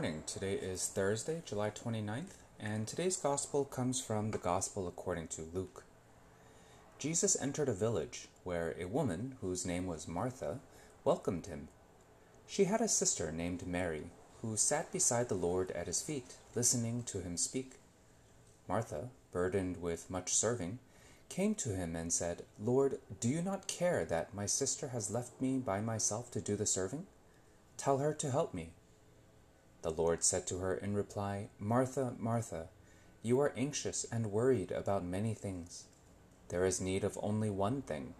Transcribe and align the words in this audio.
Today 0.00 0.54
is 0.54 0.86
Thursday, 0.86 1.42
July 1.44 1.68
29th, 1.68 2.38
and 2.58 2.88
today's 2.88 3.18
Gospel 3.18 3.66
comes 3.66 4.00
from 4.00 4.30
the 4.30 4.38
Gospel 4.38 4.88
according 4.88 5.28
to 5.28 5.42
Luke. 5.52 5.84
Jesus 6.98 7.36
entered 7.38 7.68
a 7.68 7.74
village 7.74 8.28
where 8.42 8.74
a 8.80 8.86
woman, 8.86 9.36
whose 9.42 9.66
name 9.66 9.86
was 9.86 10.08
Martha, 10.08 10.60
welcomed 11.04 11.48
him. 11.48 11.68
She 12.46 12.64
had 12.64 12.80
a 12.80 12.88
sister 12.88 13.30
named 13.30 13.66
Mary, 13.66 14.04
who 14.40 14.56
sat 14.56 14.90
beside 14.90 15.28
the 15.28 15.34
Lord 15.34 15.70
at 15.72 15.86
his 15.86 16.00
feet, 16.00 16.32
listening 16.54 17.02
to 17.02 17.20
him 17.20 17.36
speak. 17.36 17.72
Martha, 18.66 19.10
burdened 19.32 19.82
with 19.82 20.08
much 20.08 20.32
serving, 20.32 20.78
came 21.28 21.54
to 21.56 21.76
him 21.76 21.94
and 21.94 22.10
said, 22.10 22.44
Lord, 22.58 23.00
do 23.20 23.28
you 23.28 23.42
not 23.42 23.66
care 23.66 24.06
that 24.06 24.32
my 24.32 24.46
sister 24.46 24.88
has 24.88 25.10
left 25.10 25.38
me 25.42 25.58
by 25.58 25.82
myself 25.82 26.30
to 26.30 26.40
do 26.40 26.56
the 26.56 26.64
serving? 26.64 27.06
Tell 27.76 27.98
her 27.98 28.14
to 28.14 28.30
help 28.30 28.54
me. 28.54 28.70
The 29.82 29.90
Lord 29.90 30.22
said 30.22 30.46
to 30.48 30.58
her 30.58 30.74
in 30.74 30.94
reply, 30.94 31.48
Martha, 31.58 32.14
Martha, 32.18 32.68
you 33.22 33.40
are 33.40 33.54
anxious 33.56 34.04
and 34.10 34.32
worried 34.32 34.70
about 34.70 35.04
many 35.04 35.34
things. 35.34 35.84
There 36.48 36.64
is 36.64 36.80
need 36.80 37.04
of 37.04 37.18
only 37.22 37.50
one 37.50 37.82
thing. 37.82 38.14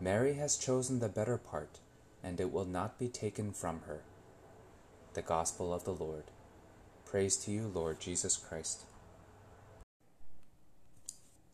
Mary 0.00 0.34
has 0.34 0.56
chosen 0.56 0.98
the 0.98 1.08
better 1.08 1.38
part, 1.38 1.78
and 2.22 2.40
it 2.40 2.52
will 2.52 2.64
not 2.64 2.98
be 2.98 3.08
taken 3.08 3.52
from 3.52 3.82
her. 3.86 4.02
The 5.14 5.22
Gospel 5.22 5.72
of 5.72 5.84
the 5.84 5.94
Lord. 5.94 6.24
Praise 7.04 7.36
to 7.44 7.50
you, 7.50 7.70
Lord 7.72 8.00
Jesus 8.00 8.36
Christ. 8.36 8.82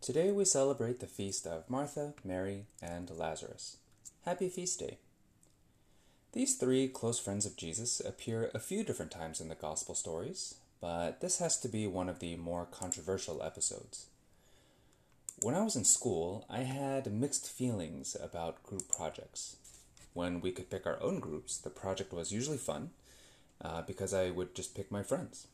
Today 0.01 0.31
we 0.31 0.45
celebrate 0.45 1.01
the 1.01 1.07
feast 1.07 1.47
of 1.47 1.69
Martha, 1.69 2.15
Mary, 2.25 2.67
and 2.81 3.11
Lazarus. 3.11 3.79
Happy 4.25 4.49
Feast 4.49 4.79
Day! 4.79 4.99
These 6.33 6.57
three 6.57 6.89
close 6.89 7.19
friends 7.19 7.47
of 7.47 7.57
Jesus 7.57 8.01
appear 8.01 8.51
a 8.53 8.59
few 8.59 8.85
different 8.85 9.11
times 9.11 9.41
in 9.41 9.49
the 9.49 9.55
Gospel 9.55 9.95
stories, 9.95 10.57
but 10.79 11.23
this 11.23 11.39
has 11.39 11.59
to 11.61 11.69
be 11.69 11.87
one 11.87 12.11
of 12.11 12.19
the 12.19 12.37
more 12.37 12.67
controversial 12.71 13.43
episodes. 13.43 14.07
When 15.41 15.55
I 15.55 15.63
was 15.63 15.75
in 15.75 15.85
school, 15.85 16.45
I 16.51 16.61
had 16.61 17.11
mixed 17.11 17.49
feelings 17.49 18.15
about 18.23 18.63
group 18.63 18.89
projects. 18.89 19.57
When 20.13 20.43
we 20.43 20.53
could 20.53 20.69
pick 20.69 20.87
our 20.87 21.03
own 21.03 21.19
groups, 21.19 21.57
the 21.57 21.71
project 21.71 22.13
was 22.13 22.31
usually 22.31 22.59
fun 22.59 22.91
uh, 23.63 23.81
because 23.83 24.13
I 24.13 24.29
would 24.29 24.55
just 24.55 24.75
pick 24.75 24.93
my 24.93 25.03
friends. 25.03 25.47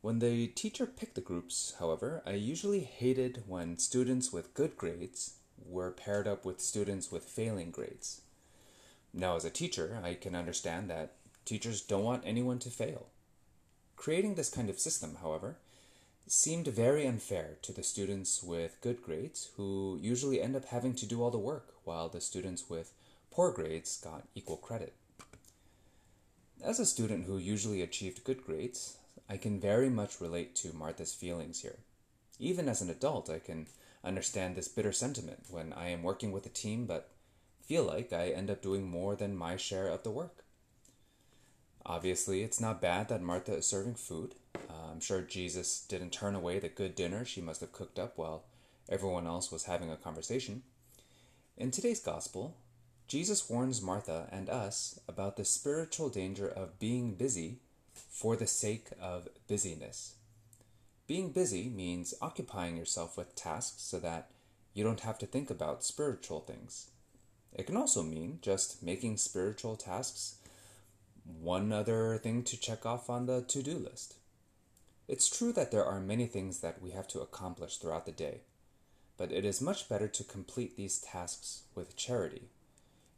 When 0.00 0.20
the 0.20 0.46
teacher 0.46 0.86
picked 0.86 1.16
the 1.16 1.20
groups, 1.20 1.74
however, 1.80 2.22
I 2.24 2.32
usually 2.32 2.80
hated 2.80 3.42
when 3.48 3.78
students 3.78 4.32
with 4.32 4.54
good 4.54 4.76
grades 4.76 5.34
were 5.64 5.90
paired 5.90 6.28
up 6.28 6.44
with 6.44 6.60
students 6.60 7.10
with 7.10 7.24
failing 7.24 7.72
grades. 7.72 8.20
Now, 9.14 9.36
as 9.36 9.44
a 9.44 9.50
teacher, 9.50 10.00
I 10.02 10.14
can 10.14 10.34
understand 10.34 10.88
that 10.88 11.12
teachers 11.44 11.82
don't 11.82 12.04
want 12.04 12.22
anyone 12.24 12.58
to 12.60 12.70
fail. 12.70 13.06
Creating 13.96 14.34
this 14.34 14.50
kind 14.50 14.70
of 14.70 14.78
system, 14.78 15.18
however, 15.20 15.56
seemed 16.26 16.66
very 16.68 17.06
unfair 17.06 17.56
to 17.62 17.72
the 17.72 17.82
students 17.82 18.42
with 18.42 18.80
good 18.80 19.02
grades, 19.02 19.50
who 19.56 19.98
usually 20.00 20.40
end 20.40 20.56
up 20.56 20.66
having 20.66 20.94
to 20.94 21.06
do 21.06 21.22
all 21.22 21.30
the 21.30 21.38
work, 21.38 21.74
while 21.84 22.08
the 22.08 22.20
students 22.20 22.70
with 22.70 22.94
poor 23.30 23.50
grades 23.50 24.00
got 24.00 24.28
equal 24.34 24.56
credit. 24.56 24.94
As 26.64 26.78
a 26.78 26.86
student 26.86 27.26
who 27.26 27.38
usually 27.38 27.82
achieved 27.82 28.24
good 28.24 28.44
grades, 28.44 28.96
I 29.28 29.36
can 29.36 29.60
very 29.60 29.90
much 29.90 30.20
relate 30.20 30.54
to 30.56 30.72
Martha's 30.72 31.12
feelings 31.12 31.60
here. 31.60 31.78
Even 32.38 32.68
as 32.68 32.80
an 32.80 32.90
adult, 32.90 33.28
I 33.28 33.40
can 33.40 33.66
understand 34.04 34.56
this 34.56 34.68
bitter 34.68 34.92
sentiment 34.92 35.44
when 35.50 35.72
I 35.72 35.88
am 35.88 36.02
working 36.02 36.32
with 36.32 36.46
a 36.46 36.50
team 36.50 36.86
but 36.86 37.08
feel 37.64 37.84
like 37.84 38.12
I 38.12 38.28
end 38.28 38.50
up 38.50 38.62
doing 38.62 38.88
more 38.88 39.16
than 39.16 39.36
my 39.36 39.56
share 39.56 39.88
of 39.88 40.02
the 40.02 40.10
work. 40.10 40.44
Obviously, 41.84 42.42
it's 42.42 42.60
not 42.60 42.80
bad 42.80 43.08
that 43.08 43.22
Martha 43.22 43.54
is 43.54 43.66
serving 43.66 43.94
food. 43.94 44.34
Uh, 44.54 44.90
I'm 44.92 45.00
sure 45.00 45.20
Jesus 45.20 45.84
didn't 45.88 46.10
turn 46.10 46.34
away 46.34 46.58
the 46.58 46.68
good 46.68 46.94
dinner 46.94 47.24
she 47.24 47.40
must 47.40 47.60
have 47.60 47.72
cooked 47.72 47.98
up 47.98 48.16
while 48.16 48.44
everyone 48.88 49.26
else 49.26 49.50
was 49.50 49.64
having 49.64 49.90
a 49.90 49.96
conversation. 49.96 50.62
In 51.56 51.70
today's 51.70 52.00
gospel, 52.00 52.56
Jesus 53.08 53.50
warns 53.50 53.82
Martha 53.82 54.28
and 54.30 54.48
us 54.48 55.00
about 55.08 55.36
the 55.36 55.44
spiritual 55.44 56.08
danger 56.08 56.48
of 56.48 56.78
being 56.78 57.14
busy 57.14 57.58
for 57.94 58.36
the 58.36 58.46
sake 58.46 58.88
of 59.00 59.28
busyness. 59.48 60.14
Being 61.06 61.32
busy 61.32 61.68
means 61.68 62.14
occupying 62.22 62.76
yourself 62.76 63.16
with 63.16 63.34
tasks 63.34 63.82
so 63.82 63.98
that 64.00 64.30
you 64.72 64.84
don't 64.84 65.00
have 65.00 65.18
to 65.18 65.26
think 65.26 65.50
about 65.50 65.84
spiritual 65.84 66.40
things. 66.40 66.90
It 67.54 67.66
can 67.66 67.76
also 67.76 68.02
mean 68.02 68.38
just 68.40 68.82
making 68.82 69.18
spiritual 69.18 69.76
tasks 69.76 70.36
one 71.24 71.72
other 71.72 72.18
thing 72.18 72.42
to 72.44 72.56
check 72.56 72.84
off 72.84 73.10
on 73.10 73.26
the 73.26 73.42
to 73.42 73.62
do 73.62 73.78
list. 73.78 74.14
It's 75.08 75.28
true 75.28 75.52
that 75.52 75.70
there 75.70 75.84
are 75.84 76.00
many 76.00 76.26
things 76.26 76.60
that 76.60 76.80
we 76.80 76.90
have 76.92 77.08
to 77.08 77.20
accomplish 77.20 77.76
throughout 77.76 78.06
the 78.06 78.12
day, 78.12 78.40
but 79.16 79.32
it 79.32 79.44
is 79.44 79.60
much 79.60 79.88
better 79.88 80.08
to 80.08 80.24
complete 80.24 80.76
these 80.76 80.98
tasks 80.98 81.62
with 81.74 81.96
charity. 81.96 82.48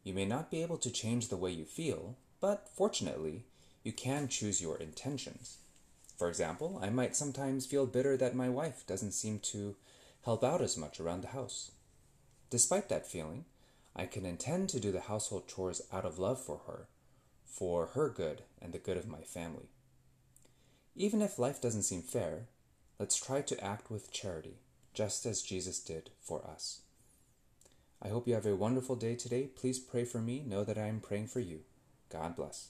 You 0.03 0.13
may 0.13 0.25
not 0.25 0.51
be 0.51 0.63
able 0.63 0.79
to 0.79 0.91
change 0.91 1.29
the 1.29 1.37
way 1.37 1.51
you 1.51 1.65
feel, 1.65 2.17
but 2.41 2.69
fortunately, 2.75 3.45
you 3.83 3.93
can 3.93 4.29
choose 4.29 4.61
your 4.61 4.77
intentions. 4.77 5.59
For 6.17 6.29
example, 6.29 6.79
I 6.83 6.91
might 6.91 7.17
sometimes 7.17 7.67
feel 7.67 7.87
bitter 7.87 8.17
that 8.17 8.35
my 8.35 8.49
wife 8.49 8.87
doesn't 8.87 9.13
seem 9.13 9.39
to 9.41 9.77
help 10.25 10.45
out 10.45 10.63
as 10.63 10.77
much 10.77 11.01
around 11.01 11.23
the 11.23 11.29
house. 11.29 11.71
Despite 12.51 12.89
that 12.89 13.07
feeling, 13.07 13.45
I 13.97 14.07
can 14.07 14.27
intend 14.27 14.69
to 14.71 14.81
do 14.81 14.91
the 14.91 15.03
household 15.03 15.47
chores 15.49 15.83
out 15.93 16.05
of 16.05 16.19
love 16.19 16.41
for 16.41 16.63
her, 16.67 16.89
for 17.45 17.87
her 17.95 18.09
good 18.09 18.43
and 18.61 18.73
the 18.73 18.79
good 18.79 18.97
of 18.97 19.07
my 19.07 19.21
family. 19.21 19.69
Even 20.97 21.23
if 21.23 21.39
life 21.39 21.61
doesn't 21.61 21.83
seem 21.83 22.03
fair, 22.03 22.47
let's 22.99 23.17
try 23.17 23.41
to 23.43 23.65
act 23.65 23.91
with 23.91 24.13
charity, 24.13 24.59
just 24.93 25.27
as 25.27 25.43
Jesus 25.43 25.79
did 25.81 26.11
for 26.21 26.47
us. 26.47 26.81
I 28.03 28.09
hope 28.09 28.29
you 28.29 28.35
have 28.35 28.47
a 28.47 28.57
wonderful 28.57 28.97
day 28.97 29.15
today. 29.15 29.49
Please 29.55 29.79
pray 29.79 30.05
for 30.05 30.21
me. 30.21 30.45
Know 30.47 30.65
that 30.65 30.79
I 30.79 30.87
am 30.87 31.01
praying 31.01 31.29
for 31.29 31.41
you. 31.41 31.61
God 32.11 32.37
bless. 32.37 32.69